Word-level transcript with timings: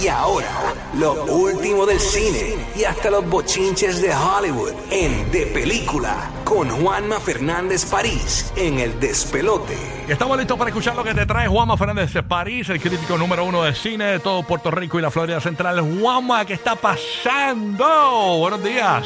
Y 0.00 0.06
ahora, 0.06 0.74
lo 0.96 1.24
último 1.24 1.84
del 1.84 1.98
cine 1.98 2.54
y 2.76 2.84
hasta 2.84 3.10
los 3.10 3.28
bochinches 3.28 4.00
de 4.00 4.14
Hollywood 4.14 4.72
en 4.92 5.28
De 5.32 5.46
Película 5.46 6.30
con 6.44 6.68
Juanma 6.68 7.18
Fernández 7.18 7.84
París 7.90 8.52
en 8.56 8.78
El 8.78 9.00
Despelote. 9.00 9.74
Estamos 10.08 10.38
listos 10.38 10.56
para 10.56 10.70
escuchar 10.70 10.94
lo 10.94 11.02
que 11.02 11.14
te 11.14 11.26
trae 11.26 11.48
Juanma 11.48 11.76
Fernández 11.76 12.12
de 12.12 12.22
París, 12.22 12.68
el 12.68 12.80
crítico 12.80 13.18
número 13.18 13.44
uno 13.44 13.64
de 13.64 13.74
cine 13.74 14.04
de 14.04 14.18
todo 14.20 14.44
Puerto 14.44 14.70
Rico 14.70 15.00
y 15.00 15.02
la 15.02 15.10
Florida 15.10 15.40
Central. 15.40 15.80
Juanma, 15.80 16.44
¿qué 16.44 16.52
está 16.52 16.76
pasando? 16.76 18.38
Buenos 18.38 18.62
días. 18.62 19.04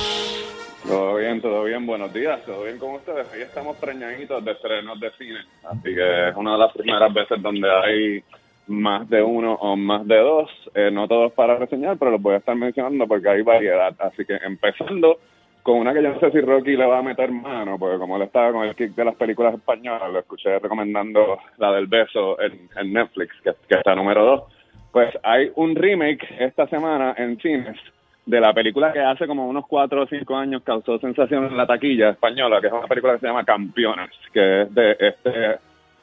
Todo 0.86 1.14
bien, 1.14 1.40
todo 1.40 1.64
bien, 1.64 1.86
buenos 1.86 2.12
días, 2.12 2.44
todo 2.44 2.64
bien 2.64 2.78
con 2.78 2.96
ustedes. 2.96 3.26
Ahí 3.32 3.40
estamos 3.40 3.78
preñaditos 3.78 4.44
de 4.44 4.52
estrenos 4.52 5.00
de 5.00 5.10
cine, 5.16 5.40
así 5.64 5.94
que 5.94 6.28
es 6.28 6.36
una 6.36 6.52
de 6.52 6.58
las 6.58 6.72
primeras 6.72 7.14
veces 7.14 7.40
donde 7.40 7.70
hay 7.70 8.24
más 8.66 9.08
de 9.08 9.22
uno 9.22 9.54
o 9.54 9.76
más 9.76 10.06
de 10.06 10.18
dos, 10.18 10.50
eh, 10.74 10.90
no 10.90 11.08
todos 11.08 11.32
para 11.32 11.56
reseñar, 11.56 11.96
pero 11.98 12.12
los 12.12 12.22
voy 12.22 12.34
a 12.34 12.38
estar 12.38 12.56
mencionando 12.56 13.06
porque 13.06 13.28
hay 13.28 13.42
variedad. 13.42 13.94
Así 13.98 14.24
que 14.24 14.36
empezando 14.36 15.18
con 15.62 15.78
una 15.78 15.92
que 15.92 16.02
yo 16.02 16.10
no 16.10 16.20
sé 16.20 16.30
si 16.32 16.40
Rocky 16.40 16.76
le 16.76 16.86
va 16.86 16.98
a 16.98 17.02
meter 17.02 17.30
mano, 17.30 17.78
porque 17.78 17.98
como 17.98 18.16
él 18.16 18.22
estaba 18.22 18.52
con 18.52 18.66
el 18.66 18.74
kick 18.74 18.94
de 18.94 19.04
las 19.04 19.14
películas 19.14 19.54
españolas, 19.54 20.12
lo 20.12 20.18
escuché 20.18 20.58
recomendando 20.58 21.38
la 21.58 21.72
del 21.72 21.86
beso 21.86 22.40
en, 22.40 22.68
en 22.76 22.92
Netflix, 22.92 23.34
que, 23.42 23.52
que 23.68 23.76
está 23.76 23.94
número 23.94 24.24
dos. 24.24 24.42
Pues 24.90 25.16
hay 25.22 25.50
un 25.54 25.74
remake 25.74 26.26
esta 26.38 26.66
semana 26.66 27.14
en 27.16 27.38
cines 27.38 27.78
de 28.26 28.40
la 28.40 28.52
película 28.52 28.92
que 28.92 29.00
hace 29.00 29.26
como 29.26 29.48
unos 29.48 29.66
cuatro 29.66 30.02
o 30.02 30.06
cinco 30.06 30.36
años 30.36 30.62
causó 30.62 30.98
sensación 30.98 31.46
en 31.46 31.56
la 31.56 31.66
taquilla 31.66 32.10
española, 32.10 32.60
que 32.60 32.68
es 32.68 32.72
una 32.72 32.86
película 32.86 33.14
que 33.14 33.20
se 33.20 33.26
llama 33.26 33.44
Campeones, 33.44 34.10
que 34.32 34.62
es 34.62 34.74
de 34.74 34.92
este 34.92 35.56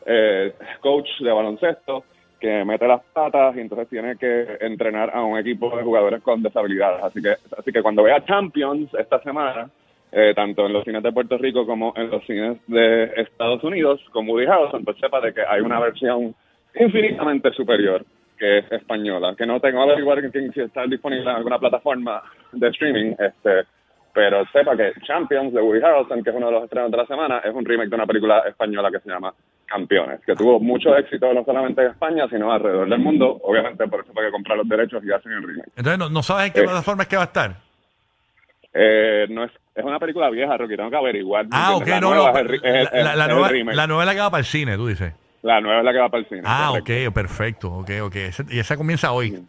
eh, 0.06 0.54
coach 0.82 1.08
de 1.20 1.32
baloncesto 1.32 2.04
que 2.40 2.64
mete 2.66 2.88
las 2.88 3.02
patas 3.14 3.56
y 3.56 3.60
entonces 3.60 3.90
tiene 3.90 4.16
que 4.18 4.58
entrenar 4.62 5.12
a 5.14 5.24
un 5.24 5.38
equipo 5.38 5.76
de 5.76 5.84
jugadores 5.84 6.22
con 6.22 6.42
deshabilidades. 6.42 7.04
Así 7.04 7.22
que, 7.22 7.36
así 7.58 7.72
que 7.72 7.82
cuando 7.82 8.04
vea 8.04 8.24
Champions 8.26 8.90
esta 8.94 9.22
semana, 9.22 9.70
eh, 10.12 10.34
tanto 10.36 10.66
en 10.66 10.74
los 10.74 10.84
cines 10.84 11.04
de 11.04 11.12
Puerto 11.12 11.38
Rico 11.38 11.66
como 11.66 11.94
en 11.96 12.10
los 12.10 12.26
cines 12.26 12.58
de 12.68 13.12
Estados 13.16 13.64
Unidos, 13.64 14.02
con 14.12 14.28
Woody 14.28 14.46
Harrelson, 14.46 14.84
pues 14.84 14.98
sepa 14.98 15.22
de 15.22 15.34
que 15.34 15.42
hay 15.48 15.62
una 15.62 15.80
versión 15.80 16.34
infinitamente 16.76 17.52
superior 17.54 18.06
que 18.38 18.60
es 18.60 18.72
española, 18.72 19.36
que 19.38 19.46
no 19.46 19.60
tengo 19.60 19.82
a 19.82 19.84
averiguar 19.84 20.22
si 20.32 20.62
está 20.62 20.86
disponible 20.88 21.30
en 21.30 21.36
alguna 21.36 21.60
plataforma 21.60 22.24
de 22.54 22.70
streaming, 22.70 23.16
este 23.20 23.66
pero 24.20 24.44
sepa 24.52 24.76
que 24.76 24.92
Champions 25.08 25.54
de 25.54 25.62
Woody 25.62 25.82
Harrelson, 25.82 26.22
que 26.22 26.30
es 26.30 26.36
uno 26.36 26.48
de 26.48 26.52
los 26.52 26.64
estrenos 26.66 26.92
de 26.92 26.98
la 26.98 27.06
semana, 27.06 27.38
es 27.40 27.56
un 27.56 27.64
remake 27.64 27.88
de 27.88 27.96
una 27.96 28.06
película 28.06 28.40
española 28.40 28.92
que 28.92 29.00
se 29.00 29.10
llama 29.10 29.34
Campeones, 29.66 30.20
que 30.26 30.36
tuvo 30.36 30.60
mucho 30.60 30.94
éxito 30.98 31.34
no 31.34 31.46
solamente 31.46 31.82
en 31.84 31.92
España, 31.92 32.28
sino 32.30 32.52
alrededor 32.52 32.90
del 32.90 33.00
mundo. 33.00 33.40
Obviamente, 33.44 33.88
por 33.88 34.02
eso 34.02 34.12
hay 34.20 34.26
que 34.26 34.32
comprar 34.32 34.58
los 34.58 34.68
derechos 34.68 35.02
y 35.06 35.12
hacen 35.14 35.32
el 35.32 35.42
remake. 35.42 35.70
Entonces, 35.78 35.98
¿no, 36.00 36.10
no 36.10 36.22
sabes 36.22 36.48
en 36.48 36.52
qué 36.54 36.60
Eh. 36.60 36.64
plataforma 36.64 37.04
es 37.04 37.08
que 37.10 37.16
va 37.16 37.22
a 37.22 37.26
estar? 37.28 37.56
Eh, 38.74 39.26
no 39.30 39.46
es, 39.46 39.52
es 39.74 39.86
una 39.86 40.00
película 40.00 40.30
vieja, 40.30 40.58
Rocky, 40.58 40.76
tengo 40.76 40.90
que 40.90 40.98
averiguar. 40.98 41.46
Ah, 41.52 41.76
ok. 41.78 41.88
La 41.88 42.00
no, 42.02 42.10
nueva 42.14 42.32
no. 42.34 42.38
es 42.40 42.42
el 42.46 42.48
ri- 42.50 42.62
es 42.62 42.90
el- 42.92 43.04
La, 43.06 43.14
el 43.14 43.32
nueva, 43.32 43.74
la 43.74 43.88
nueva 43.88 44.14
que 44.14 44.20
va 44.20 44.30
para 44.32 44.40
el 44.42 44.46
cine, 44.46 44.76
tú 44.76 44.88
dices. 44.88 45.14
La 45.44 45.62
nueva 45.62 45.80
es 45.80 45.86
la 45.86 45.94
que 45.94 46.00
va 46.00 46.10
para 46.10 46.22
el 46.24 46.28
cine. 46.28 46.42
Ah, 46.44 46.68
correcto. 46.72 46.94
ok, 47.08 47.14
perfecto, 47.14 47.72
ok, 47.72 47.90
ok. 48.04 48.16
Y 48.50 48.60
esa 48.60 48.76
comienza 48.76 49.14
hoy. 49.14 49.42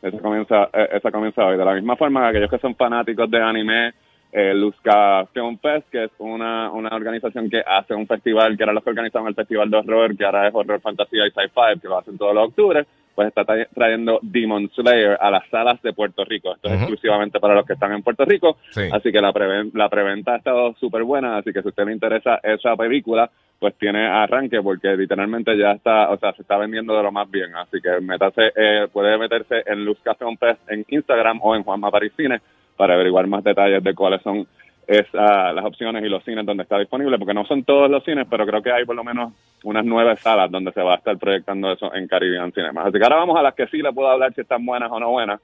Esa 0.00 0.18
comienza, 0.18 0.70
eh, 0.72 0.88
esa 0.92 1.10
comienza 1.10 1.44
hoy. 1.44 1.56
De 1.56 1.64
la 1.64 1.74
misma 1.74 1.96
forma, 1.96 2.28
aquellos 2.28 2.50
que 2.50 2.58
son 2.58 2.74
fanáticos 2.74 3.30
de 3.30 3.42
anime, 3.42 3.92
eh, 4.30 4.54
Luzca 4.54 5.26
Film 5.32 5.58
Fest, 5.58 5.88
que 5.90 6.04
es 6.04 6.10
una, 6.18 6.70
una 6.70 6.94
organización 6.94 7.48
que 7.48 7.62
hace 7.66 7.94
un 7.94 8.06
festival, 8.06 8.56
que 8.56 8.62
era 8.62 8.72
los 8.72 8.84
que 8.84 8.90
organizaban 8.90 9.28
el 9.28 9.34
festival 9.34 9.70
de 9.70 9.78
horror, 9.78 10.16
que 10.16 10.24
ahora 10.24 10.48
es 10.48 10.54
horror, 10.54 10.80
fantasía 10.80 11.26
y 11.26 11.30
sci-fi, 11.30 11.80
que 11.80 11.88
lo 11.88 11.98
hacen 11.98 12.18
todos 12.18 12.34
los 12.34 12.48
octubres, 12.48 12.86
pues 13.18 13.26
está 13.26 13.44
tra- 13.44 13.66
trayendo 13.74 14.20
Demon 14.22 14.70
Slayer 14.76 15.18
a 15.20 15.28
las 15.28 15.44
salas 15.50 15.82
de 15.82 15.92
Puerto 15.92 16.24
Rico. 16.24 16.54
Esto 16.54 16.68
es 16.68 16.74
exclusivamente 16.82 17.40
para 17.40 17.56
los 17.56 17.66
que 17.66 17.72
están 17.72 17.90
en 17.92 18.04
Puerto 18.04 18.24
Rico. 18.24 18.58
Sí. 18.70 18.82
Así 18.92 19.10
que 19.10 19.20
la, 19.20 19.32
preven- 19.32 19.72
la 19.74 19.88
preventa 19.88 20.34
ha 20.34 20.36
estado 20.36 20.72
súper 20.78 21.02
buena, 21.02 21.36
así 21.36 21.52
que 21.52 21.60
si 21.60 21.66
a 21.66 21.70
usted 21.70 21.84
le 21.84 21.94
interesa 21.94 22.38
esa 22.44 22.76
película, 22.76 23.28
pues 23.58 23.74
tiene 23.74 24.06
arranque 24.06 24.62
porque 24.62 24.96
literalmente 24.96 25.58
ya 25.58 25.72
está, 25.72 26.10
o 26.10 26.16
sea, 26.18 26.32
se 26.34 26.42
está 26.42 26.58
vendiendo 26.58 26.96
de 26.96 27.02
lo 27.02 27.10
más 27.10 27.28
bien. 27.28 27.56
Así 27.56 27.80
que 27.82 28.00
métase, 28.00 28.52
eh, 28.54 28.86
puede 28.92 29.18
meterse 29.18 29.64
en 29.66 29.84
Luz 29.84 29.98
Café 30.04 30.24
en 30.68 30.84
Instagram 30.88 31.40
o 31.42 31.56
en 31.56 31.64
Juanma 31.64 31.90
Paris 31.90 32.12
Cine 32.16 32.40
para 32.76 32.94
averiguar 32.94 33.26
más 33.26 33.42
detalles 33.42 33.82
de 33.82 33.94
cuáles 33.96 34.22
son 34.22 34.46
esa- 34.88 35.52
las 35.52 35.64
opciones 35.64 36.02
y 36.02 36.08
los 36.08 36.24
cines 36.24 36.44
donde 36.46 36.62
está 36.64 36.78
disponible, 36.78 37.18
porque 37.18 37.34
no 37.34 37.44
son 37.44 37.62
todos 37.62 37.90
los 37.90 38.02
cines, 38.04 38.26
pero 38.28 38.46
creo 38.46 38.62
que 38.62 38.72
hay 38.72 38.84
por 38.84 38.96
lo 38.96 39.04
menos 39.04 39.34
unas 39.62 39.84
nueve 39.84 40.16
salas 40.16 40.50
donde 40.50 40.72
se 40.72 40.82
va 40.82 40.94
a 40.94 40.96
estar 40.96 41.16
proyectando 41.18 41.70
eso 41.70 41.94
en 41.94 42.08
Caribbean 42.08 42.52
Cinemas. 42.52 42.86
Así 42.86 42.98
que 42.98 43.04
ahora 43.04 43.16
vamos 43.16 43.38
a 43.38 43.42
las 43.42 43.54
que 43.54 43.66
sí 43.66 43.82
le 43.82 43.92
puedo 43.92 44.08
hablar 44.08 44.32
si 44.34 44.40
están 44.40 44.64
buenas 44.64 44.90
o 44.90 44.98
no 44.98 45.10
buenas. 45.10 45.40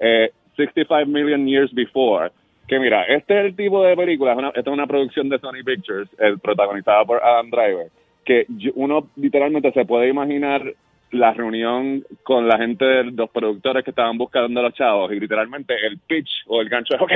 Eh, 0.00 0.30
65 0.56 1.06
Million 1.06 1.46
Years 1.46 1.72
Before. 1.74 2.30
Que 2.66 2.80
mira, 2.80 3.04
este 3.04 3.38
es 3.38 3.44
el 3.46 3.54
tipo 3.54 3.84
de 3.84 3.94
película, 3.94 4.32
es 4.32 4.38
una, 4.38 4.48
esta 4.48 4.60
es 4.60 4.66
una 4.74 4.86
producción 4.88 5.28
de 5.28 5.38
Sony 5.38 5.62
Pictures, 5.64 6.08
el 6.18 6.40
protagonizada 6.40 7.04
por 7.04 7.22
Adam 7.22 7.48
Driver, 7.50 7.86
que 8.24 8.44
uno 8.74 9.08
literalmente 9.14 9.70
se 9.72 9.84
puede 9.84 10.08
imaginar 10.08 10.62
la 11.12 11.32
reunión 11.32 12.02
con 12.24 12.48
la 12.48 12.58
gente 12.58 12.84
de 12.84 13.04
los 13.04 13.30
productores 13.30 13.84
que 13.84 13.90
estaban 13.90 14.18
buscando 14.18 14.58
a 14.58 14.64
los 14.64 14.74
chavos 14.74 15.12
y 15.12 15.20
literalmente 15.20 15.74
el 15.86 15.98
pitch 15.98 16.28
o 16.48 16.60
el 16.60 16.68
gancho 16.68 16.96
es, 16.96 17.00
ok, 17.00 17.12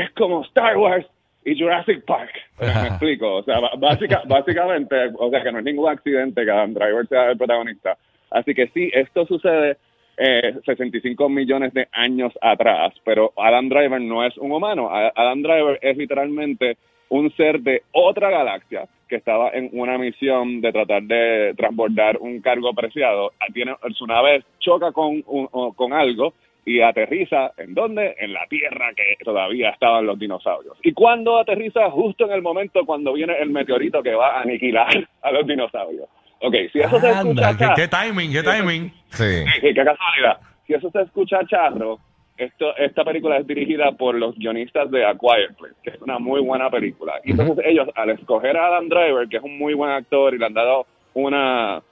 es 0.00 0.10
como 0.12 0.42
Star 0.44 0.76
Wars 0.76 1.06
y 1.44 1.58
Jurassic 1.58 2.04
Park. 2.04 2.30
Me 2.60 2.88
explico, 2.88 3.36
o 3.36 3.42
sea, 3.42 3.58
básica, 3.78 4.22
básicamente, 4.28 4.96
o 5.18 5.30
sea, 5.30 5.42
que 5.42 5.52
no 5.52 5.58
es 5.58 5.64
ningún 5.64 5.90
accidente 5.90 6.44
que 6.44 6.50
Adam 6.50 6.74
Driver 6.74 7.06
sea 7.08 7.30
el 7.30 7.38
protagonista. 7.38 7.96
Así 8.30 8.54
que 8.54 8.68
sí, 8.68 8.90
esto 8.92 9.26
sucede 9.26 9.76
eh, 10.16 10.54
65 10.64 11.28
millones 11.28 11.72
de 11.74 11.88
años 11.92 12.32
atrás, 12.40 12.94
pero 13.04 13.32
Adam 13.36 13.68
Driver 13.68 14.00
no 14.00 14.24
es 14.24 14.36
un 14.38 14.52
humano. 14.52 14.88
Adam 14.92 15.42
Driver 15.42 15.78
es 15.82 15.96
literalmente 15.96 16.76
un 17.08 17.30
ser 17.36 17.60
de 17.60 17.82
otra 17.92 18.30
galaxia 18.30 18.86
que 19.08 19.16
estaba 19.16 19.50
en 19.50 19.68
una 19.72 19.98
misión 19.98 20.62
de 20.62 20.72
tratar 20.72 21.02
de 21.02 21.52
transbordar 21.58 22.16
un 22.18 22.40
cargo 22.40 22.72
preciado. 22.72 23.32
Tiene, 23.52 23.74
su 23.94 24.06
nave 24.06 24.44
choca 24.60 24.92
con, 24.92 25.22
un- 25.26 25.48
con 25.74 25.92
algo 25.92 26.32
y 26.64 26.80
aterriza 26.80 27.52
en 27.56 27.74
dónde? 27.74 28.14
En 28.18 28.32
la 28.32 28.46
Tierra 28.48 28.92
que 28.94 29.16
todavía 29.24 29.70
estaban 29.70 30.06
los 30.06 30.18
dinosaurios. 30.18 30.76
¿Y 30.82 30.92
cuando 30.92 31.38
aterriza? 31.38 31.90
Justo 31.90 32.24
en 32.26 32.32
el 32.32 32.42
momento 32.42 32.84
cuando 32.86 33.12
viene 33.12 33.34
el 33.40 33.50
meteorito 33.50 34.02
que 34.02 34.14
va 34.14 34.38
a 34.38 34.42
aniquilar 34.42 35.08
a 35.22 35.32
los 35.32 35.46
dinosaurios. 35.46 36.08
Ok, 36.40 36.54
si 36.72 36.80
eso 36.80 36.98
se 37.00 37.08
escucha 37.10 37.20
Anda, 37.20 37.56
¿qué, 37.56 37.64
acá- 37.64 37.74
qué 37.76 37.88
timing, 37.88 38.32
qué 38.32 38.42
timing. 38.42 38.92
Sí. 39.10 39.44
Sí, 39.60 39.60
qué 39.60 39.74
casualidad. 39.74 40.38
Si 40.66 40.74
eso 40.74 40.90
se 40.90 41.02
escucha 41.02 41.40
charro, 41.46 41.98
esto, 42.36 42.76
esta 42.76 43.04
película 43.04 43.36
es 43.38 43.46
dirigida 43.46 43.92
por 43.92 44.14
los 44.16 44.36
guionistas 44.36 44.90
de 44.90 45.04
A 45.04 45.14
Quiet 45.14 45.56
Place, 45.56 45.74
que 45.82 45.90
es 45.90 46.00
una 46.02 46.18
muy 46.18 46.40
buena 46.40 46.70
película. 46.70 47.14
Y 47.24 47.32
entonces 47.32 47.64
ellos, 47.68 47.88
al 47.94 48.10
escoger 48.10 48.56
a 48.56 48.66
Adam 48.68 48.88
Driver, 48.88 49.28
que 49.28 49.36
es 49.36 49.42
un 49.42 49.56
muy 49.58 49.74
buen 49.74 49.90
actor 49.90 50.34
y 50.34 50.38
le 50.38 50.46
han 50.46 50.54
dado 50.54 50.86
una 51.14 51.82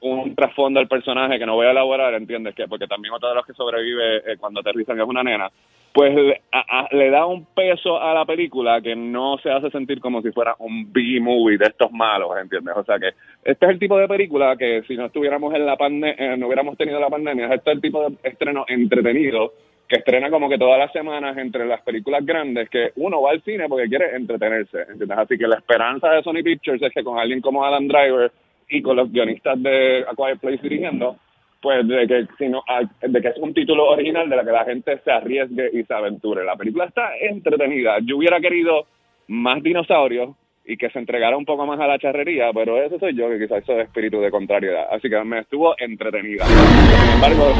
un 0.00 0.34
trasfondo 0.34 0.78
al 0.80 0.88
personaje 0.88 1.38
que 1.38 1.46
no 1.46 1.54
voy 1.54 1.66
a 1.66 1.72
elaborar, 1.72 2.14
¿entiendes? 2.14 2.54
que 2.54 2.68
Porque 2.68 2.86
también 2.86 3.14
otro 3.14 3.28
de 3.28 3.34
los 3.34 3.46
que 3.46 3.52
sobrevive 3.52 4.18
eh, 4.18 4.36
cuando 4.38 4.60
aterrizan 4.60 4.98
es 5.00 5.06
una 5.06 5.22
nena. 5.22 5.50
Pues 5.92 6.14
le, 6.14 6.42
a- 6.52 6.80
a- 6.82 6.88
le 6.94 7.10
da 7.10 7.26
un 7.26 7.46
peso 7.46 8.00
a 8.00 8.12
la 8.14 8.24
película 8.24 8.80
que 8.80 8.94
no 8.94 9.38
se 9.38 9.50
hace 9.50 9.70
sentir 9.70 10.00
como 10.00 10.22
si 10.22 10.30
fuera 10.30 10.54
un 10.58 10.92
B-movie 10.92 11.58
de 11.58 11.66
estos 11.66 11.90
malos, 11.90 12.30
¿entiendes? 12.40 12.74
O 12.76 12.84
sea 12.84 12.98
que 12.98 13.08
este 13.42 13.66
es 13.66 13.72
el 13.72 13.78
tipo 13.78 13.98
de 13.98 14.06
película 14.06 14.56
que 14.56 14.82
si 14.86 14.96
no 14.96 15.06
estuviéramos 15.06 15.52
en 15.54 15.66
la 15.66 15.76
pandemia, 15.76 16.36
no 16.36 16.46
hubiéramos 16.46 16.76
tenido 16.76 17.00
la 17.00 17.08
pandemia, 17.08 17.46
este 17.54 17.70
es 17.70 17.76
el 17.76 17.80
tipo 17.82 18.08
de 18.08 18.16
estreno 18.22 18.64
entretenido 18.68 19.52
que 19.88 19.96
estrena 19.96 20.28
como 20.30 20.50
que 20.50 20.58
todas 20.58 20.78
las 20.78 20.92
semanas 20.92 21.36
entre 21.38 21.64
las 21.66 21.80
películas 21.80 22.24
grandes 22.24 22.68
que 22.68 22.92
uno 22.96 23.22
va 23.22 23.30
al 23.30 23.40
cine 23.42 23.66
porque 23.68 23.88
quiere 23.88 24.14
entretenerse, 24.14 24.82
¿entiendes? 24.82 25.16
Así 25.18 25.38
que 25.38 25.46
la 25.48 25.56
esperanza 25.56 26.10
de 26.10 26.22
Sony 26.22 26.42
Pictures 26.44 26.82
es 26.82 26.92
que 26.92 27.02
con 27.02 27.18
alguien 27.18 27.40
como 27.40 27.64
Adam 27.64 27.88
Driver 27.88 28.30
y 28.68 28.82
con 28.82 28.96
los 28.96 29.10
guionistas 29.10 29.62
de 29.62 30.04
A 30.08 30.14
Quiet 30.14 30.38
Place 30.40 30.62
dirigiendo, 30.62 31.16
pues 31.60 31.86
de 31.88 32.06
que, 32.06 32.26
si 32.38 32.48
no, 32.48 32.62
a- 32.68 32.88
de 33.06 33.20
que 33.20 33.28
es 33.28 33.36
un 33.38 33.52
título 33.54 33.86
original 33.88 34.28
de 34.28 34.36
la 34.36 34.44
que 34.44 34.52
la 34.52 34.64
gente 34.64 35.00
se 35.04 35.10
arriesgue 35.10 35.70
y 35.72 35.82
se 35.84 35.94
aventure. 35.94 36.44
La 36.44 36.56
película 36.56 36.84
está 36.84 37.10
entretenida. 37.20 37.96
Yo 38.04 38.16
hubiera 38.18 38.40
querido 38.40 38.86
más 39.28 39.62
dinosaurios 39.62 40.30
y 40.64 40.76
que 40.76 40.90
se 40.90 40.98
entregara 40.98 41.36
un 41.36 41.46
poco 41.46 41.64
más 41.66 41.80
a 41.80 41.86
la 41.86 41.98
charrería, 41.98 42.50
pero 42.52 42.76
eso 42.82 42.98
soy 42.98 43.16
yo, 43.16 43.28
que 43.30 43.38
quizás 43.38 43.62
eso 43.62 43.72
es 43.72 43.86
espíritu 43.86 44.20
de 44.20 44.30
contrariedad. 44.30 44.84
Así 44.92 45.08
que 45.08 45.18
me 45.24 45.40
estuvo 45.40 45.74
entretenida. 45.78 46.44
Sin 46.46 47.10
embargo, 47.14 47.52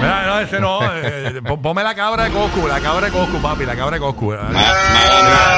Mira, 0.00 0.26
no, 0.26 0.40
ese 0.40 0.60
no. 0.60 0.80
eh, 1.04 1.40
pon- 1.46 1.62
ponme 1.62 1.82
la 1.84 1.94
cabra 1.94 2.24
de 2.24 2.30
Coscu, 2.30 2.66
la 2.66 2.80
cabra 2.80 3.06
de 3.06 3.12
Coscu, 3.12 3.40
papi, 3.40 3.64
la 3.64 3.76
cabra 3.76 3.94
de 3.94 4.00
Coscu. 4.00 4.32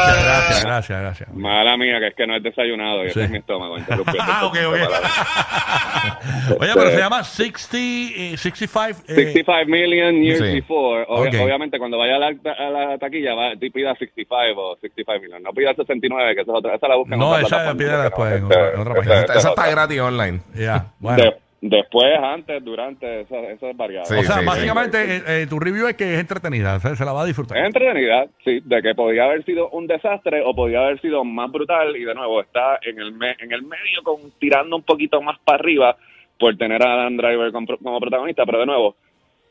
Gracias, 0.06 0.26
gracias, 0.26 0.64
gracias, 0.64 1.00
gracias. 1.00 1.34
Mala 1.34 1.76
mía, 1.76 1.98
que 2.00 2.06
es 2.08 2.14
que 2.14 2.26
no 2.26 2.36
es 2.36 2.42
desayunado 2.42 3.04
y 3.04 3.10
Sí. 3.10 3.18
ese 3.20 3.24
es 3.24 3.30
mi 3.30 3.38
estómago. 3.38 3.76
Ah, 4.20 4.46
ok, 4.46 4.56
ok. 4.68 4.76
Oye, 6.60 6.70
pero 6.74 6.90
se 6.90 6.98
llama 6.98 7.24
60, 7.24 7.76
eh, 7.76 8.36
65. 8.36 9.02
eh, 9.08 9.14
65 9.14 9.66
million 9.66 10.14
years 10.22 10.38
Sí. 10.38 10.54
before. 10.60 11.04
Obvia- 11.08 11.28
Ok. 11.40 11.44
Obviamente, 11.46 11.78
cuando 11.78 11.98
vaya 11.98 12.16
a 12.16 12.18
la, 12.18 12.26
a 12.28 12.70
la 12.70 12.98
taquilla, 12.98 13.34
va, 13.34 13.50
pida 13.72 13.94
65 13.96 14.60
o 14.72 14.76
65 14.80 15.20
million. 15.22 15.42
No 15.42 15.52
pida 15.52 15.74
69, 15.74 16.34
que 16.34 16.40
esa 16.42 16.52
es 16.52 16.58
otra. 16.58 16.74
Esa 16.74 16.88
la 16.88 16.96
buscan 16.96 17.18
No, 17.18 17.36
esa 17.38 17.74
pídela 17.74 17.76
pero 17.76 18.02
después 18.02 18.32
en 18.32 18.42
este- 18.42 18.46
otra- 18.54 18.72
en 18.74 18.80
otra 18.80 18.92
este- 18.94 19.00
página. 19.08 19.20
este 19.20 19.32
Esa 19.32 19.38
es 19.38 19.44
está 19.56 19.70
gratis 19.70 20.00
online. 20.00 20.40
Ya, 20.54 20.86
bueno. 20.98 21.32
De, 21.70 21.76
Después, 21.86 22.18
antes, 22.20 22.64
durante, 22.64 23.20
eso, 23.20 23.36
eso 23.36 23.68
es 23.70 23.76
variable. 23.76 24.06
Sí, 24.08 24.14
o 24.16 24.22
sea, 24.22 24.40
sí, 24.40 24.44
básicamente 24.46 25.16
eh, 25.16 25.22
eh, 25.42 25.46
tu 25.48 25.58
review 25.60 25.86
es 25.86 25.94
que 25.94 26.14
es 26.14 26.20
entretenida, 26.20 26.76
o 26.76 26.80
sea, 26.80 26.96
se 26.96 27.04
la 27.04 27.12
va 27.12 27.22
a 27.22 27.26
disfrutar. 27.26 27.56
Es 27.58 27.64
entretenida, 27.66 28.26
sí, 28.44 28.60
de 28.64 28.82
que 28.82 28.94
podía 28.94 29.24
haber 29.24 29.44
sido 29.44 29.68
un 29.70 29.86
desastre 29.86 30.42
o 30.44 30.54
podía 30.54 30.80
haber 30.80 31.00
sido 31.00 31.22
más 31.24 31.50
brutal 31.52 31.96
y 31.96 32.04
de 32.04 32.14
nuevo 32.14 32.40
está 32.40 32.78
en 32.82 32.98
el 32.98 33.12
me- 33.12 33.36
en 33.38 33.52
el 33.52 33.62
medio 33.62 34.02
con 34.02 34.16
tirando 34.40 34.74
un 34.76 34.82
poquito 34.82 35.22
más 35.22 35.38
para 35.44 35.58
arriba 35.58 35.96
por 36.38 36.56
tener 36.56 36.82
a 36.82 36.92
Adam 36.94 37.16
Driver 37.16 37.52
como 37.52 38.00
protagonista, 38.00 38.44
pero 38.44 38.58
de 38.60 38.66
nuevo 38.66 38.96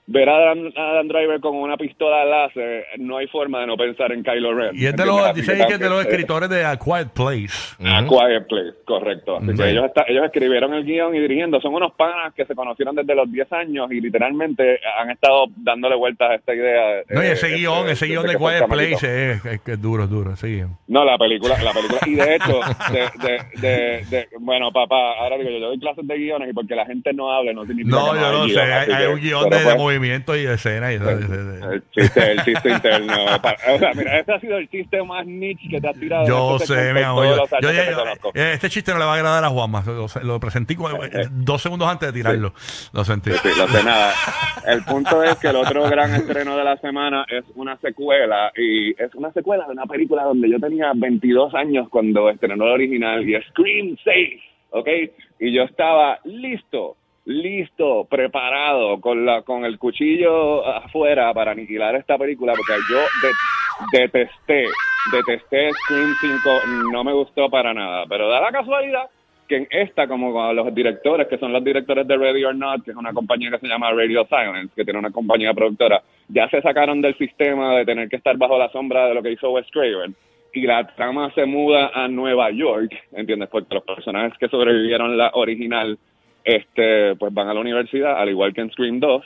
ver 0.08 0.30
a 0.30 0.36
Adam, 0.38 0.72
a 0.76 0.92
Adam 0.92 1.08
Driver 1.08 1.40
con 1.40 1.56
una 1.56 1.78
pistola 1.78 2.24
láser 2.26 2.86
no 3.00 3.18
hay 3.18 3.28
forma 3.28 3.62
de 3.62 3.68
no 3.68 3.76
pensar 3.78 4.12
en 4.12 4.24
Kylo 4.24 4.54
Ren. 4.54 4.70
Y 4.76 4.86
es 4.86 4.96
de 4.96 5.06
los, 5.06 5.34
dice 5.34 5.56
que 5.68 5.74
es 5.74 5.80
de 5.80 5.90
los 5.90 6.06
eh, 6.06 6.08
escritores 6.10 6.48
de 6.50 6.64
A 6.64 6.78
Quiet 6.78 7.10
Place. 7.10 7.76
A 7.84 8.04
Quiet 8.06 8.48
Place, 8.48 8.74
correcto. 8.86 9.38
Así 9.38 9.48
Sí. 9.52 9.58
que 9.58 9.70
ellos, 9.72 9.86
está- 9.86 10.06
ellos 10.08 10.26
escribieron 10.26 10.74
el 10.74 10.84
guion 10.86 11.16
y 11.16 11.20
dirigiendo. 11.20 11.60
Son 11.60 11.74
unos 11.74 11.94
panas 11.94 12.34
que 12.36 12.46
se 12.46 12.54
conocieron 12.56 12.96
desde 12.96 13.16
los 13.16 13.32
10 13.32 13.52
años 13.54 13.92
y 13.92 14.00
literalmente 14.02 14.80
han 15.00 15.10
estado 15.10 15.46
dándole 15.56 15.96
vueltas 15.96 16.30
a 16.32 16.36
esta 16.36 16.54
idea. 16.54 17.02
No, 17.10 17.24
y 17.24 17.26
eh, 17.28 17.32
ese 17.32 17.48
este, 17.48 17.58
guion, 17.60 17.90
ese 17.90 18.06
guion 18.06 18.28
de 18.28 18.36
Quiet. 18.38 18.68
Place 18.68 19.32
es, 19.32 19.46
es 19.46 19.62
que 19.62 19.72
es 19.74 19.82
duro, 19.82 20.04
es 20.04 20.10
duro, 20.10 20.34
ese 20.34 20.48
guion. 20.48 20.78
No, 20.88 21.04
la 21.04 21.18
película, 21.18 21.56
la 21.64 21.72
película. 21.74 22.00
Y 22.06 22.16
de 22.16 22.36
hecho, 22.36 22.60
de, 22.92 23.28
de, 23.28 23.62
de, 23.62 24.06
de- 24.10 24.28
bueno, 24.40 24.72
papá, 24.72 25.14
ahora 25.20 25.38
digo 25.38 25.50
yo, 25.50 25.58
yo 25.60 25.68
doy 25.68 25.80
clases 25.80 26.06
de 26.08 26.16
guiones 26.18 26.50
y 26.50 26.54
porque 26.54 26.76
la 26.76 26.86
gente 26.86 27.12
no 27.14 27.32
hable 27.32 27.54
no 27.54 27.66
significa 27.66 27.96
No, 27.96 28.12
que 28.14 28.20
yo 28.20 28.26
hay 28.26 28.32
no 28.34 28.48
sé, 28.50 28.62
hay, 28.94 29.06
un 29.08 29.20
guion 29.20 29.44
pero 29.50 29.58
de, 29.58 29.64
pues, 29.64 29.76
de 29.76 29.76
movimiento 29.98 30.36
y 30.36 30.46
escena 30.46 30.92
y 30.92 30.96
El 30.96 31.84
chiste, 31.92 32.32
el 32.32 32.44
chiste 32.44 32.70
interno. 32.70 33.14
O 33.76 33.80
sea, 33.80 33.94
mira, 33.94 34.20
ese 34.20 34.34
ha 34.34 34.40
sido 34.40 34.58
el 34.58 34.70
chiste 34.70 35.02
más 35.04 35.26
niche 35.26 35.68
que 35.70 35.82
te 35.82 35.88
has 35.88 36.00
tirado. 36.00 36.28
Yo 36.28 36.56
este 36.58 36.68
sé, 36.68 36.94
mi 36.94 37.02
amor. 37.02 37.26
Yo, 37.62 37.72
yo- 37.72 37.72
yo- 37.74 38.32
eh, 38.34 38.52
este 38.54 38.70
chiste 38.70 38.92
no 38.92 39.00
le 39.00 39.06
va 39.06 39.14
a 39.14 39.16
agradar 39.16 39.44
a 39.44 39.50
Juanma. 39.50 39.84
Lo, 39.86 40.08
lo 40.24 40.40
presenté 40.40 40.76
como- 40.76 41.04
eh, 41.04 41.28
dos 41.32 41.62
segundos 41.62 41.88
antes 41.88 42.12
de 42.12 42.20
tirarlo. 42.20 42.54
Lo 42.94 43.04
sentí. 43.04 43.32
Sí, 43.32 43.38
sí, 43.44 43.50
lo 43.58 43.68
sé 43.68 43.84
nada. 43.84 44.14
El 44.68 44.84
punto 44.84 45.24
es 45.24 45.36
que 45.38 45.48
el 45.48 45.56
otro 45.56 45.84
gran 45.90 46.14
estreno 46.16 46.56
de 46.58 46.64
la 46.64 46.78
semana 46.78 47.26
es 47.30 47.44
una 47.56 47.78
secuela 47.78 48.52
y 48.56 48.92
es 49.02 49.14
una 49.16 49.32
secuela 49.32 49.66
de 49.66 49.72
una 49.74 49.86
película 49.86 50.24
donde 50.24 50.50
yo 50.50 50.60
tenía 50.60 50.92
22 50.96 51.54
años 51.56 51.88
cuando 51.90 52.30
estrenó 52.30 52.66
el 52.66 52.72
original 52.74 53.28
y 53.28 53.42
Scream 53.50 53.96
6, 54.04 54.42
¿ok? 54.72 54.88
Y 55.40 55.54
yo 55.54 55.64
estaba 55.64 56.20
listo, 56.24 56.96
listo, 57.26 58.06
preparado 58.10 59.00
con 59.02 59.26
la 59.26 59.42
con 59.42 59.66
el 59.66 59.78
cuchillo 59.80 60.66
afuera 60.66 61.34
para 61.34 61.52
aniquilar 61.52 61.96
esta 61.96 62.18
película 62.18 62.54
porque 62.56 62.74
yo 62.90 63.00
de- 63.22 64.00
detesté, 64.00 64.66
detesté 65.12 65.72
Scream 65.72 66.14
5, 66.22 66.50
no 66.92 67.04
me 67.04 67.14
gustó 67.14 67.50
para 67.50 67.74
nada, 67.74 68.06
pero 68.08 68.30
da 68.30 68.42
la 68.42 68.52
casualidad 68.52 69.10
que 69.48 69.58
en 69.58 69.68
esta, 69.70 70.08
como 70.08 70.52
los 70.54 70.74
directores, 70.74 71.28
que 71.28 71.38
son 71.38 71.54
los 71.54 71.64
directores 71.64 72.08
de 72.08 72.18
Ready 72.18 72.44
or 72.46 72.56
Not, 72.56 72.84
que 72.84 72.92
es 72.92 72.98
una 72.98 73.14
compañía 73.14 73.52
que 73.52 73.60
se 73.60 73.68
llama 73.68 73.92
Radio 73.92 74.26
Silence, 74.28 74.74
que 74.76 74.84
tiene 74.84 74.98
una 74.98 75.12
compañía 75.12 75.54
productora, 75.54 76.02
ya 76.30 76.50
se 76.50 76.62
sacaron 76.64 77.00
del 77.00 77.16
sistema 77.16 77.76
de 77.76 77.86
tener 77.86 78.10
que 78.10 78.16
estar 78.16 78.36
bajo 78.38 78.58
la 78.58 78.70
sombra 78.70 79.08
de 79.08 79.14
lo 79.14 79.22
que 79.22 79.34
hizo 79.34 79.52
Wes 79.52 79.68
Craven. 79.72 80.16
Y 80.52 80.62
la 80.62 80.88
trama 80.96 81.32
se 81.36 81.46
muda 81.46 81.92
a 81.94 82.08
Nueva 82.08 82.50
York, 82.50 82.92
¿entiendes? 83.12 83.50
Porque 83.50 83.76
los 83.76 83.84
personajes 83.84 84.36
que 84.40 84.48
sobrevivieron 84.48 85.16
la 85.16 85.30
original, 85.36 86.00
este, 86.46 87.16
pues 87.16 87.34
van 87.34 87.50
a 87.50 87.54
la 87.54 87.60
universidad, 87.60 88.18
al 88.18 88.30
igual 88.30 88.54
que 88.54 88.62
en 88.62 88.72
Scream 88.72 89.00
2. 89.00 89.26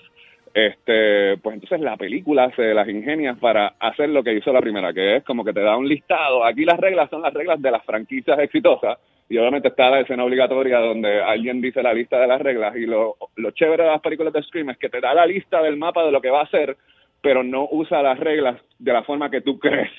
Este, 0.52 1.38
pues 1.38 1.54
entonces 1.54 1.80
la 1.82 1.96
película 1.96 2.52
se 2.56 2.74
las 2.74 2.90
ingenia 2.90 3.36
para 3.36 3.76
hacer 3.80 4.10
lo 4.10 4.24
que 4.24 4.34
hizo 4.34 4.52
la 4.52 4.62
primera, 4.62 4.94
que 4.94 5.18
es 5.18 5.24
como 5.24 5.44
que 5.46 5.54
te 5.54 5.62
da 5.62 5.78
un 5.78 5.88
listado. 5.88 6.44
Aquí 6.44 6.66
las 6.66 6.80
reglas 6.80 7.10
son 7.10 7.22
las 7.22 7.34
reglas 7.34 7.62
de 7.62 7.70
las 7.70 7.86
franquicias 7.86 8.40
exitosas 8.40 8.98
y 9.30 9.38
obviamente 9.38 9.68
está 9.68 9.92
la 9.92 10.00
escena 10.00 10.24
obligatoria 10.24 10.80
donde 10.80 11.22
alguien 11.22 11.62
dice 11.62 11.84
la 11.84 11.94
lista 11.94 12.20
de 12.20 12.26
las 12.26 12.42
reglas 12.42 12.76
y 12.76 12.88
lo, 12.88 13.16
lo 13.36 13.52
chévere 13.52 13.84
de 13.84 13.90
las 13.90 14.02
películas 14.02 14.34
de 14.34 14.42
Scream 14.42 14.72
es 14.72 14.78
que 14.78 14.90
te 14.90 15.00
da 15.00 15.14
la 15.14 15.28
lista 15.28 15.62
del 15.62 15.78
mapa 15.78 16.04
de 16.04 16.12
lo 16.12 16.20
que 16.20 16.32
va 16.32 16.40
a 16.40 16.46
hacer, 16.46 16.78
pero 17.22 17.44
no 17.44 17.68
usa 17.70 18.02
las 18.02 18.20
reglas 18.20 18.60
de 18.80 18.94
la 18.94 19.04
forma 19.04 19.30
que 19.30 19.42
tú 19.42 19.60
crees 19.60 19.92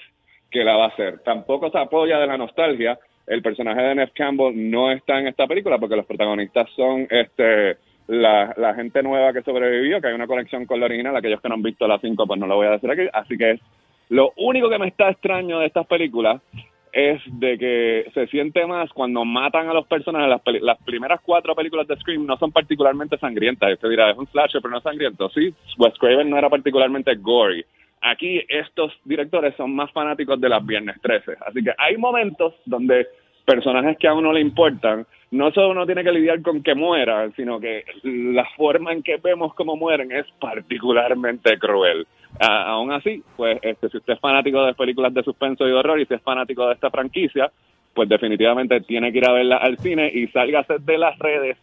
que 0.50 0.64
la 0.64 0.76
va 0.76 0.86
a 0.86 0.88
hacer. 0.88 1.20
Tampoco 1.20 1.70
se 1.70 1.78
apoya 1.78 2.18
de 2.18 2.26
la 2.26 2.36
nostalgia. 2.36 2.98
El 3.30 3.42
personaje 3.42 3.80
de 3.80 3.94
Neff 3.94 4.10
Campbell 4.12 4.52
no 4.56 4.90
está 4.90 5.20
en 5.20 5.28
esta 5.28 5.46
película 5.46 5.78
porque 5.78 5.94
los 5.94 6.04
protagonistas 6.04 6.68
son 6.74 7.06
este 7.08 7.76
la, 8.08 8.74
gente 8.74 9.04
nueva 9.04 9.32
que 9.32 9.42
sobrevivió, 9.42 10.00
que 10.00 10.08
hay 10.08 10.14
una 10.14 10.26
conexión 10.26 10.66
con 10.66 10.80
la 10.80 10.86
original. 10.86 11.14
Aquellos 11.14 11.40
que 11.40 11.48
no 11.48 11.54
han 11.54 11.62
visto 11.62 11.86
la 11.86 12.00
5, 12.00 12.26
pues 12.26 12.40
no 12.40 12.48
lo 12.48 12.56
voy 12.56 12.66
a 12.66 12.72
decir 12.72 12.90
aquí. 12.90 13.02
Así 13.12 13.38
que 13.38 13.52
es 13.52 13.60
lo 14.08 14.32
único 14.36 14.68
que 14.68 14.80
me 14.80 14.88
está 14.88 15.10
extraño 15.10 15.60
de 15.60 15.66
estas 15.66 15.86
películas 15.86 16.42
es 16.92 17.22
de 17.26 17.56
que 17.56 18.10
se 18.14 18.26
siente 18.26 18.66
más 18.66 18.90
cuando 18.90 19.24
matan 19.24 19.68
a 19.68 19.74
los 19.74 19.86
personajes. 19.86 20.28
Las, 20.28 20.42
las 20.60 20.82
primeras 20.82 21.20
cuatro 21.20 21.54
películas 21.54 21.86
de 21.86 21.94
Scream 21.98 22.26
no 22.26 22.36
son 22.36 22.50
particularmente 22.50 23.16
sangrientas. 23.16 23.74
Usted 23.74 23.90
dirá, 23.90 24.10
es 24.10 24.18
un 24.18 24.26
slasher, 24.26 24.60
pero 24.60 24.72
no 24.72 24.78
es 24.78 24.82
sangriento. 24.82 25.30
Sí, 25.30 25.54
Wes 25.78 25.94
Craven 26.00 26.28
no 26.28 26.36
era 26.36 26.50
particularmente 26.50 27.14
gory. 27.14 27.64
Aquí 28.00 28.40
estos 28.48 28.92
directores 29.04 29.54
son 29.56 29.72
más 29.72 29.92
fanáticos 29.92 30.40
de 30.40 30.48
las 30.48 30.66
Viernes 30.66 30.96
13. 31.00 31.36
Así 31.46 31.62
que 31.62 31.72
hay 31.78 31.96
momentos 31.96 32.54
donde 32.64 33.06
personajes 33.50 33.98
que 33.98 34.06
a 34.06 34.14
uno 34.14 34.32
le 34.32 34.40
importan, 34.40 35.04
no 35.32 35.50
solo 35.50 35.70
uno 35.70 35.84
tiene 35.84 36.04
que 36.04 36.12
lidiar 36.12 36.40
con 36.40 36.62
que 36.62 36.76
mueran, 36.76 37.32
sino 37.34 37.58
que 37.58 37.84
la 38.04 38.44
forma 38.56 38.92
en 38.92 39.02
que 39.02 39.16
vemos 39.16 39.54
cómo 39.54 39.76
mueren 39.76 40.12
es 40.12 40.26
particularmente 40.40 41.58
cruel. 41.58 42.06
Aún 42.38 42.92
así, 42.92 43.22
pues 43.36 43.58
este, 43.62 43.88
si 43.88 43.96
usted 43.96 44.14
es 44.14 44.20
fanático 44.20 44.64
de 44.64 44.74
películas 44.74 45.12
de 45.12 45.24
suspenso 45.24 45.68
y 45.68 45.72
horror 45.72 46.00
y 46.00 46.06
si 46.06 46.14
es 46.14 46.22
fanático 46.22 46.66
de 46.68 46.74
esta 46.74 46.90
franquicia, 46.90 47.50
pues 47.92 48.08
definitivamente 48.08 48.80
tiene 48.82 49.10
que 49.10 49.18
ir 49.18 49.28
a 49.28 49.32
verla 49.32 49.56
al 49.56 49.78
cine 49.78 50.10
y 50.14 50.28
sálgase 50.28 50.78
de 50.78 50.98
las 50.98 51.18
redes 51.18 51.56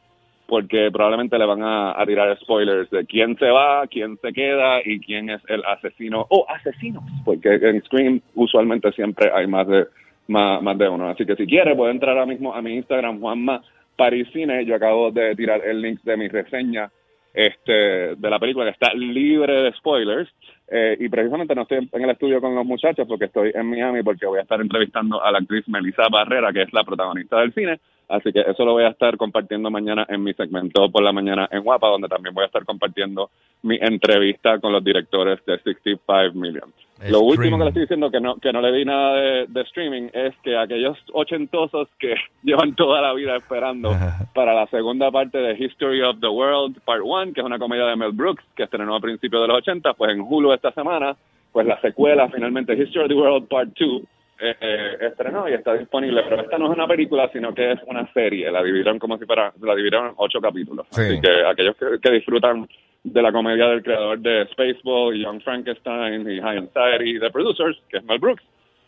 porque 0.45 0.89
probablemente 0.91 1.37
le 1.37 1.45
van 1.45 1.61
a 1.61 2.05
tirar 2.05 2.37
spoilers 2.39 2.89
de 2.89 3.05
quién 3.05 3.37
se 3.37 3.49
va, 3.49 3.85
quién 3.87 4.17
se 4.21 4.31
queda 4.31 4.79
y 4.83 4.99
quién 5.01 5.29
es 5.29 5.41
el 5.49 5.61
asesino 5.65 6.25
o 6.29 6.45
asesinos, 6.49 7.03
porque 7.25 7.55
en 7.55 7.81
Scream 7.83 8.21
usualmente 8.33 8.91
siempre 8.93 9.29
hay 9.33 9.45
más 9.45 9.67
de 9.67 9.87
más, 10.27 10.77
de 10.77 10.89
uno. 10.89 11.09
Así 11.09 11.25
que 11.25 11.35
si 11.35 11.45
quiere 11.45 11.75
puede 11.75 11.91
entrar 11.91 12.17
ahora 12.17 12.25
mismo 12.25 12.53
a 12.53 12.61
mi 12.61 12.75
Instagram 12.75 13.19
Juanma 13.19 13.61
Parisine. 13.95 14.65
Yo 14.65 14.75
acabo 14.75 15.11
de 15.11 15.35
tirar 15.35 15.61
el 15.65 15.81
link 15.81 16.01
de 16.03 16.17
mi 16.17 16.27
reseña 16.27 16.89
este 17.33 18.15
de 18.15 18.29
la 18.29 18.39
película 18.39 18.65
que 18.65 18.71
está 18.71 18.93
libre 18.93 19.63
de 19.63 19.73
spoilers. 19.73 20.29
Eh, 20.69 20.97
y 20.99 21.07
precisamente 21.07 21.55
no 21.55 21.61
estoy 21.61 21.87
en 21.91 22.03
el 22.03 22.09
estudio 22.09 22.41
con 22.41 22.53
los 22.53 22.65
muchachos 22.65 23.07
porque 23.07 23.25
estoy 23.25 23.51
en 23.53 23.69
Miami 23.69 24.03
porque 24.03 24.25
voy 24.25 24.39
a 24.39 24.41
estar 24.41 24.59
entrevistando 24.59 25.23
a 25.23 25.31
la 25.31 25.37
actriz 25.37 25.67
Melissa 25.67 26.09
Barrera, 26.09 26.51
que 26.51 26.63
es 26.63 26.73
la 26.73 26.83
protagonista 26.83 27.39
del 27.39 27.53
cine. 27.53 27.79
Así 28.09 28.31
que 28.31 28.39
eso 28.39 28.63
lo 28.63 28.71
voy 28.71 28.83
a 28.83 28.89
estar 28.89 29.17
compartiendo 29.17 29.69
mañana 29.69 30.05
en 30.07 30.23
mi 30.23 30.33
segmento 30.33 30.89
por 30.89 31.03
la 31.03 31.11
mañana 31.11 31.49
en 31.51 31.61
Guapa, 31.61 31.89
donde 31.89 32.07
también 32.07 32.33
voy 32.33 32.43
a 32.43 32.47
estar 32.47 32.63
compartiendo 32.63 33.29
mi 33.63 33.77
entrevista 33.81 34.59
con 34.59 34.71
los 34.71 34.83
directores 34.83 35.43
de 35.45 35.57
65 35.59 36.33
Million. 36.33 36.71
Lo 37.09 37.19
último 37.21 37.57
que 37.57 37.63
le 37.63 37.69
estoy 37.69 37.81
diciendo 37.81 38.09
que 38.09 38.19
no 38.19 38.37
que 38.37 38.51
no 38.51 38.61
le 38.61 38.71
di 38.71 38.85
nada 38.85 39.13
de, 39.15 39.45
de 39.47 39.61
streaming 39.61 40.09
es 40.13 40.33
que 40.41 40.57
aquellos 40.57 40.97
ochentosos 41.13 41.89
que 41.99 42.15
llevan 42.43 42.75
toda 42.75 43.01
la 43.01 43.13
vida 43.13 43.35
esperando 43.35 43.91
para 44.33 44.53
la 44.53 44.67
segunda 44.67 45.11
parte 45.11 45.37
de 45.37 45.63
History 45.63 46.01
of 46.01 46.19
the 46.21 46.27
World 46.27 46.79
Part 46.85 47.01
1, 47.03 47.33
que 47.33 47.41
es 47.41 47.45
una 47.45 47.59
comedia 47.59 47.85
de 47.85 47.95
Mel 47.97 48.13
Brooks 48.13 48.43
que 48.55 48.63
estrenó 48.63 48.95
a 48.95 49.01
principios 49.01 49.41
de 49.41 49.47
los 49.49 49.57
80, 49.57 49.93
pues 49.93 50.11
en 50.11 50.21
Hulu 50.21 50.53
esta 50.53 50.71
semana, 50.71 51.15
pues 51.51 51.67
la 51.67 51.79
secuela 51.81 52.29
finalmente 52.29 52.73
History 52.73 53.03
of 53.03 53.09
the 53.09 53.15
World 53.15 53.47
Part 53.47 53.77
2 53.77 54.01
eh, 54.39 54.97
estrenó 55.01 55.49
y 55.49 55.53
está 55.53 55.73
disponible, 55.73 56.23
pero 56.29 56.41
esta 56.41 56.57
no 56.57 56.65
es 56.71 56.77
una 56.77 56.87
película, 56.87 57.29
sino 57.33 57.53
que 57.53 57.71
es 57.71 57.79
una 57.87 58.11
serie, 58.13 58.51
la 58.51 58.61
dividieron 58.63 58.99
como 58.99 59.17
si 59.17 59.25
fuera, 59.25 59.51
la 59.61 59.75
dividieron 59.75 60.07
en 60.09 60.13
ocho 60.17 60.39
capítulos, 60.39 60.85
Sí. 60.91 61.01
así 61.01 61.21
que 61.21 61.45
aquellos 61.45 61.75
que, 61.77 61.85
que 62.01 62.11
disfrutan 62.11 62.67
de 63.03 63.21
la 63.21 63.31
comedia 63.31 63.67
del 63.69 63.83
creador 63.83 64.19
de 64.19 64.45
Spaceball, 64.51 65.15
y 65.15 65.23
Young 65.23 65.41
Frankenstein 65.41 66.29
y 66.29 66.39
High 66.41 66.57
Anxiety, 66.57 67.19
The 67.19 67.29
Producers, 67.31 67.77
que 67.89 67.97
es 67.97 68.03
Mel 68.03 68.19
Brooks, 68.19 68.43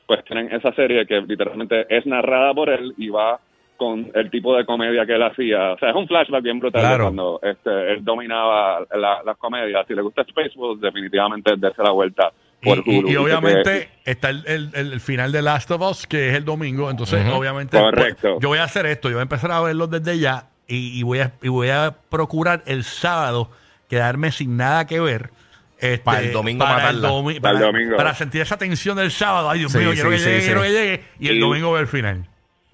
pues 0.06 0.24
tienen 0.26 0.52
esa 0.52 0.74
serie 0.74 1.06
que 1.06 1.22
literalmente 1.22 1.86
es 1.90 2.06
narrada 2.06 2.54
por 2.54 2.70
él 2.70 2.94
y 2.98 3.10
va 3.10 3.40
con 3.78 4.12
el 4.14 4.30
tipo 4.30 4.58
de 4.58 4.66
comedia 4.66 5.06
que 5.06 5.14
él 5.14 5.24
hacía. 5.24 5.72
O 5.74 5.78
sea, 5.78 5.92
es 5.92 5.96
un 5.96 6.06
flashback 6.08 6.44
bien 6.44 6.60
brutal 6.60 6.82
Claro. 6.82 7.04
cuando 7.06 7.40
este, 7.44 7.94
él 7.94 8.04
dominaba 8.04 8.86
la- 8.94 9.22
las 9.24 9.38
comedias. 9.38 9.88
Si 9.88 9.94
le 9.96 10.02
gusta 10.02 10.26
Spaceball, 10.26 10.82
definitivamente 10.82 11.54
dése 11.56 11.82
la 11.82 11.92
vuelta 11.92 12.32
por 12.62 12.78
Y, 12.80 12.82
Hulu. 12.82 12.92
y- 12.92 13.00
y 13.00 13.04
Dice 13.04 13.18
obviamente 13.18 13.90
que- 14.04 14.12
está 14.12 14.30
el, 14.30 14.44
el- 14.48 14.72
el 14.74 15.00
final 15.00 15.32
de 15.32 15.42
Last 15.42 15.72
of 15.72 15.82
Us, 15.82 16.08
que 16.08 16.30
es 16.30 16.36
el 16.36 16.46
domingo. 16.46 16.90
Entonces, 16.90 17.26
obviamente, 17.32 17.78
Correcto. 17.80 18.34
pues, 18.34 18.42
yo 18.42 18.50
voy 18.50 18.58
a 18.60 18.64
hacer 18.64 18.86
esto. 18.86 19.10
Yo 19.10 19.16
voy 19.16 19.22
a 19.22 19.24
empezar 19.24 19.52
a 19.52 19.62
verlo 19.62 19.88
desde 19.88 20.20
ya 20.20 20.46
y, 20.68 21.00
y 21.00 21.04
voy, 21.04 21.20
a, 21.20 21.32
y 21.42 21.48
voy 21.48 21.70
a 21.70 21.96
procurar 22.10 22.64
el 22.66 22.84
sábado 22.84 23.50
quedarme 23.90 24.32
sin 24.32 24.58
nada 24.58 24.86
que 24.88 25.00
ver. 25.00 25.30
este, 25.82 26.00
Para 26.00 26.20
el 26.20 26.34
domingo 26.34 26.66
para 26.66 26.90
el 26.90 26.98
matarla. 26.98 27.10
domi- 27.10 27.40
Para 27.40 27.54
el 27.54 27.60
para, 27.64 27.72
domingo. 27.72 27.96
para 27.96 28.14
sentir 28.14 28.42
esa 28.42 28.58
tensión 28.58 28.98
del 28.98 29.12
sábado. 29.12 29.50
Ay, 29.50 29.60
Dios 29.60 29.72
Sí, 29.72 29.78
mío, 29.78 29.92
quiero 29.94 30.10
sí, 30.12 30.18
que 30.18 30.24
llegue, 30.24 30.40
sí. 30.42 30.46
quiero 30.48 30.62
que 30.62 30.70
llegue. 30.70 31.04
Y 31.20 31.28
el 31.30 31.36
Y- 31.38 31.40
domingo 31.40 31.72
ver 31.72 31.82
el 31.84 31.88
final. 31.88 32.26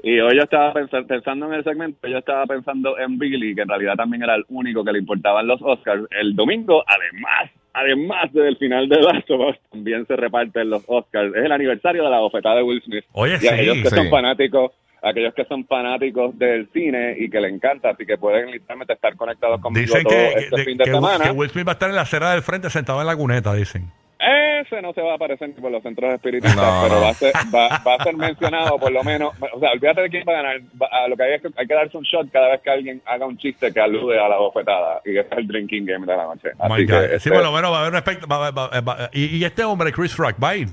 Y 0.02 0.20
hoy 0.20 0.36
yo 0.36 0.44
estaba 0.44 0.74
pensando, 0.74 1.08
pensando 1.08 1.46
en 1.48 1.54
el 1.54 1.64
segmento, 1.64 2.08
yo 2.08 2.18
estaba 2.18 2.46
pensando 2.48 2.98
en 3.00 3.18
Billy, 3.20 3.54
que 3.56 3.62
en 3.62 3.70
realidad 3.70 3.94
también 3.96 4.24
era 4.24 4.36
el 4.36 4.44
único 4.50 4.84
que 4.84 4.92
le 4.92 5.00
importaban 5.00 5.46
los 5.48 5.62
Oscars. 5.62 6.04
El 6.12 6.36
domingo, 6.36 6.84
además, 6.88 7.52
además 7.76 8.32
del 8.34 8.58
final 8.58 8.88
de 8.90 9.02
Last 9.02 9.30
of 9.30 9.50
Us, 9.50 9.56
también 9.72 10.06
se 10.08 10.16
reparten 10.16 10.70
los 10.70 10.84
Oscars. 10.88 11.36
Es 11.36 11.44
el 11.46 11.52
aniversario 11.52 12.04
de 12.04 12.10
la 12.10 12.20
bofetada 12.20 12.56
de 12.56 12.64
Will 12.64 12.82
Smith. 12.84 13.04
Oye, 13.12 13.38
y 13.42 13.48
aquellos 13.48 13.76
sí, 13.78 13.84
que 13.84 13.90
sí. 13.90 13.96
son 13.96 14.10
fanáticos, 14.10 14.72
aquellos 15.02 15.34
que 15.34 15.46
son 15.46 15.66
fanáticos 15.66 16.38
del 16.40 16.68
cine 16.74 17.16
y 17.20 17.30
que 17.30 17.40
le 17.40 17.50
encanta, 17.50 17.90
así 17.92 18.06
que 18.06 18.18
pueden 18.18 18.50
literalmente 18.52 18.94
estar 18.94 19.16
conectados 19.16 19.62
conmigo 19.62 19.86
Dicen 19.86 20.04
todo 20.04 20.14
que, 20.14 20.34
este 20.40 20.64
fin 20.64 20.78
de 20.78 20.84
que- 20.86 20.92
semana. 20.92 21.26
que 21.26 21.32
Will 21.32 21.50
Smith 21.50 21.68
va 21.68 21.72
a 21.72 21.74
estar 21.74 21.90
en 21.90 21.96
la 21.96 22.02
acera 22.02 22.32
del 22.32 22.42
frente 22.42 22.70
sentado 22.70 23.02
en 23.02 23.08
la 23.08 23.16
cuneta, 23.16 23.54
dicen. 23.54 23.92
Ese 24.26 24.82
no 24.82 24.94
se 24.94 25.02
va 25.02 25.12
a 25.14 25.16
aparecer 25.16 25.50
ni 25.50 25.54
por 25.56 25.72
los 25.72 25.84
centros 25.84 26.14
espiritistas, 26.14 26.56
No, 26.56 26.82
pero 26.84 26.96
no. 26.96 27.02
Va, 27.02 27.10
a 27.10 27.14
ser, 27.14 27.34
va, 27.54 27.68
va 27.86 27.96
a 27.96 28.04
ser 28.04 28.16
mencionado 28.18 28.80
por 28.80 28.92
lo 28.92 29.04
menos. 29.04 29.34
O 29.54 29.60
sea, 29.60 29.72
olvídate 29.72 30.02
de 30.02 30.10
quién 30.10 30.24
va 30.28 30.34
a 30.34 30.36
ganar. 30.42 30.62
Va- 30.82 30.90
a 30.92 31.08
lo 31.08 31.16
que 31.16 31.24
hay 31.24 31.34
es 31.34 31.42
que 31.42 31.50
hay 31.56 31.68
que 31.68 31.74
darse 31.74 31.98
un 31.98 32.04
shot 32.04 32.32
cada 32.32 32.50
vez 32.50 32.62
que 32.62 32.70
alguien 32.72 33.02
haga 33.06 33.26
un 33.26 33.38
chiste 33.38 33.72
que 33.72 33.80
alude 33.80 34.20
a 34.20 34.28
la 34.28 34.38
bofetada. 34.38 35.02
Y 35.06 35.12
ese 35.18 35.28
es 35.32 35.38
el 35.38 35.48
drinking 35.48 35.86
game 35.86 36.06
de 36.06 36.18
la 36.18 36.24
noche. 36.24 36.50
Oh 36.58 36.74
Así 36.74 36.86
que, 36.86 36.94
Sí, 36.94 37.14
este, 37.16 37.32
por 37.32 37.44
lo 37.44 37.52
menos 37.52 37.72
va 37.72 37.78
a 37.78 37.82
haber 37.82 37.94
un 37.94 39.10
y, 39.14 39.38
y 39.38 39.46
este 39.46 39.64
hombre, 39.64 39.92
Chris 39.92 40.16
Rock, 40.18 40.36
va 40.44 40.50
a 40.50 40.56
ir. 40.56 40.68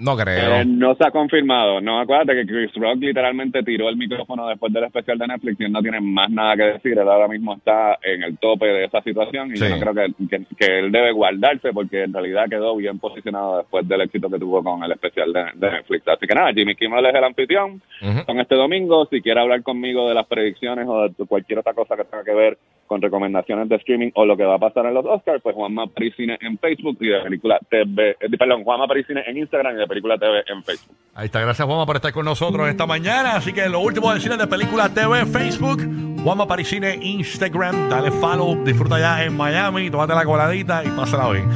No 0.00 0.16
creo. 0.16 0.54
eh, 0.56 0.64
no 0.64 0.94
se 0.94 1.06
ha 1.06 1.10
confirmado. 1.10 1.80
No, 1.80 2.00
acuérdate 2.00 2.34
que 2.34 2.46
Chris 2.46 2.72
Rock 2.74 2.96
literalmente 3.00 3.62
tiró 3.62 3.88
el 3.88 3.96
micrófono 3.96 4.48
después 4.48 4.72
del 4.72 4.84
especial 4.84 5.18
de 5.18 5.26
Netflix 5.26 5.60
y 5.60 5.70
no 5.70 5.82
tiene 5.82 6.00
más 6.00 6.30
nada 6.30 6.56
que 6.56 6.62
decir. 6.62 6.92
Él 6.92 7.08
ahora 7.08 7.28
mismo 7.28 7.54
está 7.54 7.98
en 8.02 8.22
el 8.22 8.38
tope 8.38 8.66
de 8.66 8.84
esa 8.86 9.02
situación 9.02 9.52
y 9.52 9.56
Sí. 9.58 9.68
yo 9.68 9.76
no 9.76 9.80
creo 9.80 9.94
que, 9.94 10.26
que, 10.28 10.44
que 10.56 10.78
él 10.78 10.90
debe 10.90 11.12
guardarse 11.12 11.72
porque 11.72 12.04
en 12.04 12.12
realidad 12.12 12.46
quedó 12.48 12.74
bien 12.76 12.98
posicionado 12.98 13.58
después 13.58 13.86
del 13.86 14.00
éxito 14.00 14.30
que 14.30 14.38
tuvo 14.38 14.62
con 14.64 14.82
el 14.82 14.92
especial 14.92 15.32
de, 15.32 15.44
de 15.54 15.70
Netflix. 15.70 16.08
Así 16.08 16.26
que 16.26 16.34
nada, 16.34 16.52
Jimmy 16.52 16.74
Kimmel 16.74 17.04
es 17.06 17.14
el 17.14 17.24
anfitrión. 17.24 17.82
Ujú. 18.02 18.24
Con 18.24 18.40
este 18.40 18.54
domingo, 18.54 19.06
si 19.10 19.20
quiere 19.20 19.40
hablar 19.40 19.62
conmigo 19.62 20.08
de 20.08 20.14
las 20.14 20.26
predicciones 20.26 20.86
o 20.88 21.08
de 21.08 21.26
cualquier 21.26 21.58
otra 21.58 21.74
cosa 21.74 21.96
que 21.96 22.04
tenga 22.04 22.24
que 22.24 22.34
ver 22.34 22.58
con 22.90 23.00
recomendaciones 23.00 23.68
de 23.68 23.76
streaming 23.76 24.10
o 24.14 24.24
lo 24.26 24.36
que 24.36 24.42
va 24.42 24.56
a 24.56 24.58
pasar 24.58 24.84
en 24.84 24.94
los 24.94 25.06
Oscars, 25.06 25.40
pues 25.44 25.54
Juanma 25.54 25.86
Parisine 25.86 26.36
en 26.40 26.58
Facebook 26.58 26.96
y 26.98 27.06
de 27.06 27.20
película 27.20 27.60
TV, 27.70 28.16
eh, 28.18 28.36
perdón, 28.36 28.64
Juanma 28.64 28.88
Parisine 28.88 29.22
en 29.28 29.38
Instagram 29.38 29.76
y 29.76 29.78
de 29.78 29.86
película 29.86 30.18
TV 30.18 30.42
en 30.48 30.64
Facebook. 30.64 30.96
Ahí 31.14 31.26
está, 31.26 31.40
gracias 31.40 31.64
Juanma 31.64 31.86
por 31.86 31.94
estar 31.94 32.12
con 32.12 32.24
nosotros 32.24 32.68
esta 32.68 32.86
mañana. 32.86 33.36
Así 33.36 33.52
que 33.52 33.68
lo 33.68 33.78
último 33.78 34.10
del 34.10 34.20
cine 34.20 34.36
de 34.36 34.48
película 34.48 34.88
TV, 34.88 35.24
Facebook, 35.24 35.82
Juanma 36.24 36.48
Parisine, 36.48 36.98
Instagram, 37.00 37.88
dale 37.88 38.10
follow, 38.10 38.56
disfruta 38.64 38.98
ya 38.98 39.22
en 39.22 39.36
Miami, 39.36 39.88
tómate 39.88 40.12
la 40.12 40.24
coladita 40.24 40.82
y 40.84 40.88
pásala 40.88 41.30
bien. 41.30 41.48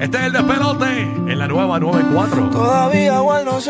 Este 0.00 0.16
es 0.16 0.24
el 0.24 0.32
despelote 0.32 1.00
en 1.02 1.38
la 1.38 1.48
nueva 1.48 1.78
94. 1.78 2.48
Todavía 2.50 3.16
igual 3.18 3.44
no 3.44 3.60
sé. 3.60 3.66